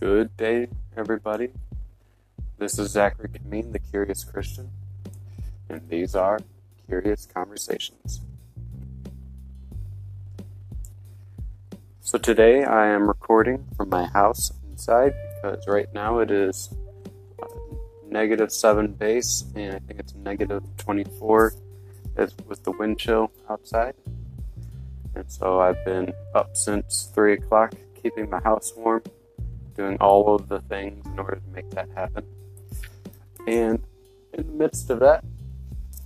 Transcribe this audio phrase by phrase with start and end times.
[0.00, 1.48] Good day, everybody.
[2.56, 4.70] This is Zachary Kameen, the Curious Christian,
[5.68, 6.38] and these are
[6.86, 8.20] Curious Conversations.
[12.00, 16.72] So today I am recording from my house inside because right now it is
[17.42, 17.46] uh,
[18.08, 21.54] negative 7 base and I think it's negative 24
[22.46, 23.96] with the wind chill outside.
[25.16, 29.02] And so I've been up since 3 o'clock keeping my house warm
[29.78, 32.24] doing all of the things in order to make that happen.
[33.46, 33.80] And
[34.34, 35.24] in the midst of that,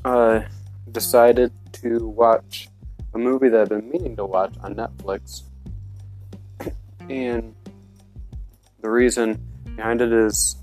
[0.05, 0.45] I
[0.93, 2.69] decided to watch
[3.15, 5.45] a movie that I've been meaning to watch on Netflix.
[7.09, 7.55] and
[8.83, 9.41] the reason
[9.75, 10.57] behind it is,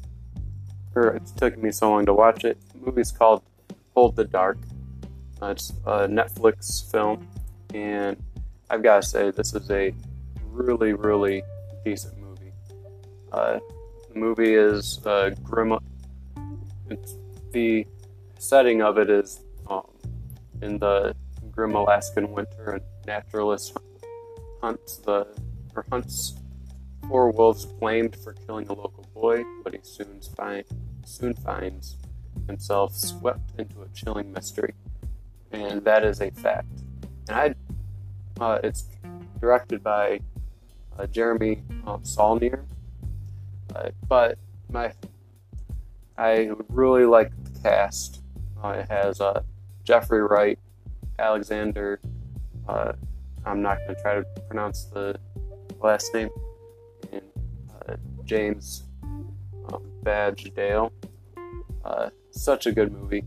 [0.95, 2.57] or it's taken me so long to watch it.
[2.73, 3.41] The movie's called
[3.95, 4.59] Hold the Dark.
[5.41, 7.27] Uh, it's a Netflix film,
[7.73, 8.21] and
[8.69, 9.93] I've got to say, this is a
[10.51, 11.43] really, really
[11.83, 12.18] decent
[13.31, 13.59] uh,
[14.11, 15.77] the movie is uh, grim.
[16.89, 17.15] It's,
[17.51, 17.85] the
[18.37, 19.83] setting of it is um,
[20.61, 21.15] in the
[21.51, 23.77] grim Alaskan winter, and naturalist
[24.61, 25.27] hunts the
[25.75, 26.35] or hunts
[27.07, 30.63] four wolves blamed for killing a local boy, but he soon find
[31.05, 31.97] soon finds
[32.47, 34.73] himself swept into a chilling mystery,
[35.51, 36.67] and that is a fact.
[37.29, 37.55] And
[38.39, 38.89] I, uh, it's
[39.39, 40.19] directed by
[40.97, 42.65] uh, Jeremy um, Saulnier,
[43.75, 44.37] uh, but
[44.71, 44.91] my,
[46.17, 48.21] I really like the cast.
[48.63, 49.41] Uh, it has uh,
[49.83, 50.59] Jeffrey Wright,
[51.17, 51.99] Alexander.
[52.67, 52.93] Uh,
[53.45, 55.19] I'm not going to try to pronounce the
[55.81, 56.29] last name.
[57.11, 57.21] And
[57.87, 57.95] uh,
[58.25, 60.91] James um, Badge Dale.
[62.31, 63.25] Such a good movie.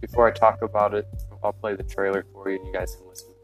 [0.00, 1.06] before I talk about it,
[1.42, 3.35] I'll play the trailer for you, and you guys can listen.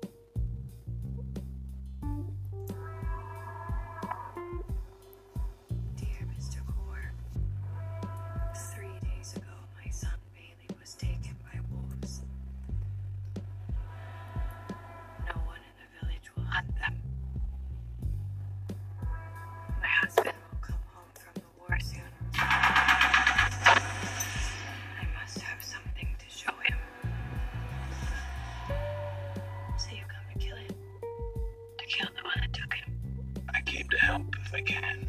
[34.53, 35.09] If I can,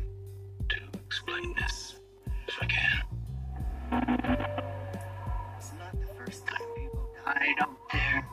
[0.69, 1.95] to explain this,
[2.47, 3.03] if I can.
[5.57, 8.25] It's not the first time people died out there.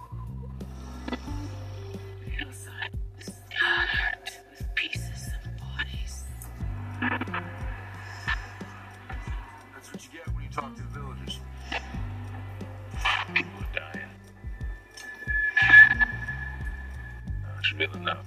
[1.08, 6.24] The hillside was scattered with pieces of bodies.
[9.74, 11.40] That's what you get when you talk to the villagers.
[13.34, 14.10] People are dying.
[17.56, 18.26] That's real enough.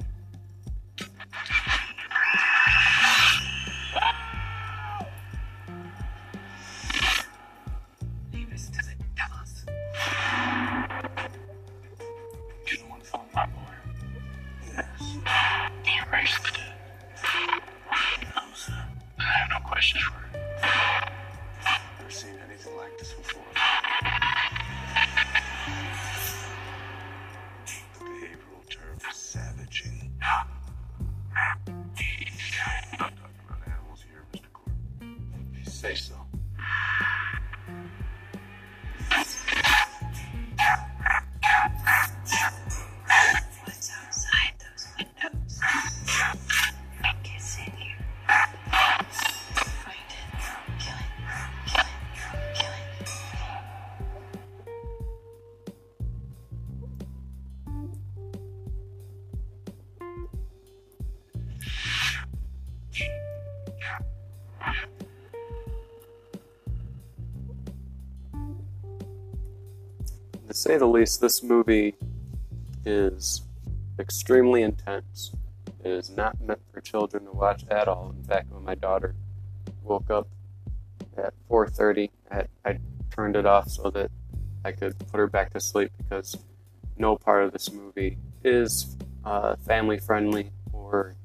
[14.76, 16.73] Say
[70.54, 71.96] to say the least, this movie
[72.86, 73.42] is
[74.00, 75.32] extremely intense.
[75.84, 78.14] It is not meant for children to watch at all.
[78.16, 79.16] In fact, when my daughter
[79.82, 80.28] woke up
[81.18, 84.12] at 4:30, I, I turned it off so that
[84.64, 86.38] I could put her back to sleep because
[86.98, 88.96] no part of this movie is
[89.26, 91.16] uh, family friendly or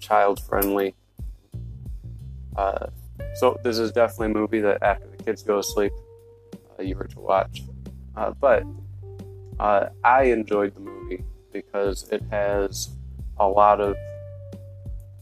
[0.00, 0.94] child friendly.
[2.56, 2.86] Uh,
[3.34, 5.92] so this is definitely a movie that after the kids go to sleep,
[6.78, 7.62] uh, you were to watch.
[8.16, 8.64] Uh, but
[9.58, 12.90] uh, I enjoyed the movie because it has
[13.38, 13.96] a lot of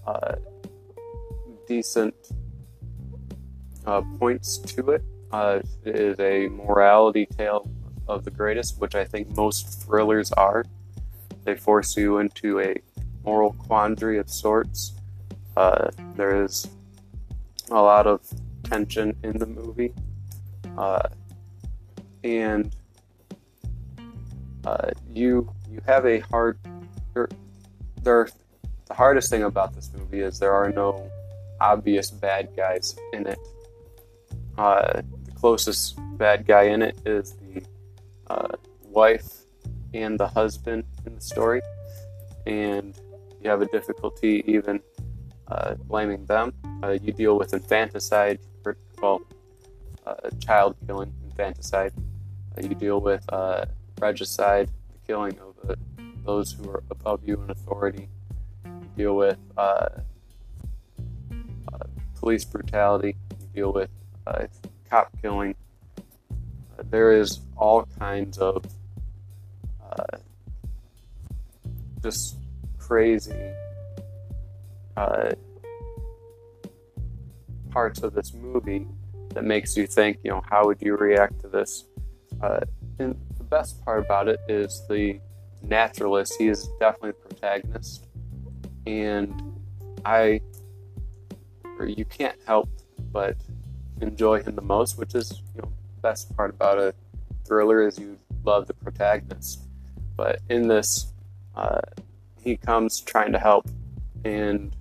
[0.06, 0.36] uh,
[1.66, 2.14] decent
[4.18, 5.02] points to it.
[5.32, 7.70] It is a morality tale
[8.08, 10.64] of the greatest, which I think most thrillers are.
[11.44, 12.76] They force you into a
[13.24, 14.94] moral quandary of sorts.
[15.54, 16.68] There is
[17.70, 18.20] a lot of
[18.64, 19.92] tension in the movie,
[20.76, 21.08] uh,
[22.24, 22.74] and
[24.64, 26.58] uh, you you have a hard.
[28.02, 28.28] There,
[28.86, 31.10] the hardest thing about this movie is there are no
[31.60, 33.38] obvious bad guys in it.
[34.56, 37.62] Uh, the closest bad guy in it is the
[38.28, 38.48] uh,
[38.84, 39.44] wife
[39.94, 41.60] and the husband in the story,
[42.46, 42.98] and
[43.42, 44.80] you have a difficulty even
[45.50, 46.52] uh, blaming them.
[46.82, 48.38] Uh, you deal with infanticide,
[49.02, 49.20] well,
[50.06, 51.92] uh, child killing, infanticide.
[52.56, 53.64] Uh, you deal with uh,
[54.00, 55.74] regicide, the killing of uh,
[56.24, 58.08] those who are above you in authority.
[58.64, 59.38] You deal with
[62.16, 63.16] police brutality.
[63.40, 63.90] You deal with
[64.88, 65.54] cop killing.
[66.90, 68.64] There is all kinds of
[72.02, 72.36] just
[72.78, 73.34] crazy
[75.00, 75.30] uh,
[77.70, 78.86] parts of this movie
[79.30, 81.84] that makes you think, you know, how would you react to this?
[82.42, 82.60] Uh,
[82.98, 85.18] and the best part about it is the
[85.62, 86.34] naturalist.
[86.38, 88.06] He is definitely the protagonist,
[88.86, 89.42] and
[90.04, 90.40] I,
[91.78, 92.68] or you can't help
[93.12, 93.36] but
[94.00, 96.94] enjoy him the most, which is, you know, the best part about a
[97.46, 99.62] thriller is you love the protagonist.
[100.16, 101.12] But in this,
[101.56, 101.80] uh,
[102.42, 103.66] he comes trying to help,
[104.24, 104.74] and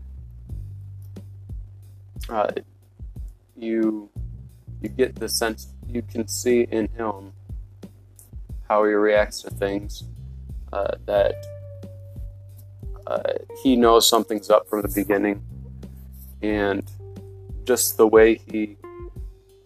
[2.30, 2.52] uh,
[3.56, 4.10] you
[4.82, 7.34] you get the sense you can see in him
[8.70, 10.04] how he reacts to things
[10.72, 11.36] uh, that
[13.08, 13.34] uh,
[13.64, 15.42] he knows something's up from the beginning.
[16.42, 16.90] And
[17.66, 18.78] just the way he,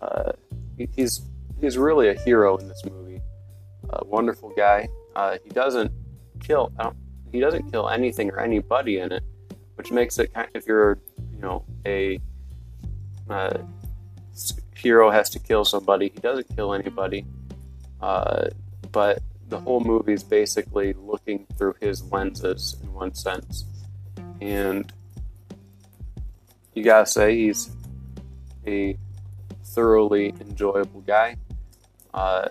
[0.01, 0.31] uh,
[0.77, 1.21] he he's
[1.61, 3.21] he's really a hero in this movie.
[3.89, 4.87] A wonderful guy.
[5.15, 5.91] Uh, he doesn't
[6.39, 6.71] kill
[7.31, 9.23] he doesn't kill anything or anybody in it
[9.75, 10.99] which makes it kind of, if you're
[11.31, 12.19] you know a
[13.29, 13.57] uh,
[14.75, 16.11] hero has to kill somebody.
[16.13, 17.25] He doesn't kill anybody,
[18.01, 18.49] uh,
[18.91, 23.65] but the whole movie is basically looking through his lenses in one sense,
[24.41, 24.91] and
[26.73, 27.69] you gotta say he's
[28.65, 28.97] a
[29.63, 31.35] thoroughly enjoyable guy.
[32.13, 32.47] Uh,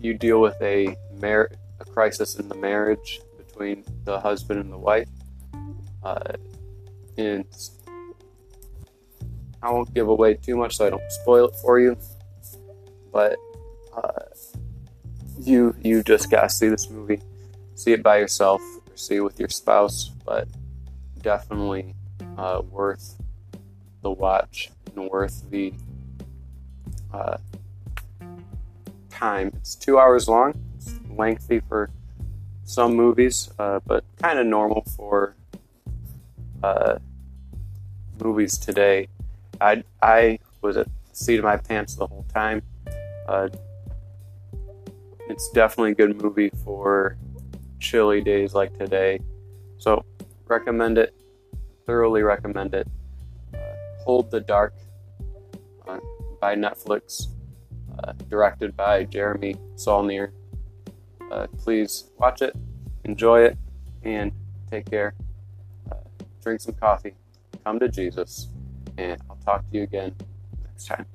[0.00, 1.50] you deal with a mar-
[1.80, 5.08] a crisis in the marriage between the husband and the wife,
[6.02, 6.32] uh,
[7.18, 7.44] and
[9.62, 11.96] I won't give away too much so I don't spoil it for you.
[13.12, 13.36] But
[13.96, 14.24] uh,
[15.40, 17.20] you you just gotta see this movie,
[17.74, 20.10] see it by yourself or see it with your spouse.
[20.24, 20.48] But
[21.22, 21.94] definitely
[22.36, 23.16] uh, worth
[24.02, 25.72] the watch and worth the
[27.12, 27.38] uh,
[29.10, 29.52] time.
[29.56, 30.54] It's two hours long.
[30.76, 31.90] It's lengthy for
[32.64, 35.34] some movies, uh, but kind of normal for
[36.62, 36.98] uh,
[38.22, 39.08] movies today.
[39.60, 42.62] I I was at the seat of my pants the whole time.
[43.28, 43.48] Uh,
[45.28, 47.16] it's definitely a good movie for
[47.80, 49.20] chilly days like today.
[49.78, 50.04] So
[50.46, 51.14] recommend it.
[51.86, 52.88] Thoroughly recommend it.
[53.54, 53.58] Uh,
[54.04, 54.74] Hold the Dark
[55.86, 55.98] uh,
[56.40, 57.28] by Netflix,
[57.98, 60.32] uh, directed by Jeremy Saulnier.
[61.30, 62.54] Uh, please watch it,
[63.04, 63.58] enjoy it,
[64.04, 64.32] and
[64.70, 65.14] take care.
[65.90, 65.96] Uh,
[66.42, 67.14] drink some coffee.
[67.64, 68.48] Come to Jesus
[68.98, 70.14] and I'll talk to you again
[70.64, 71.06] next time.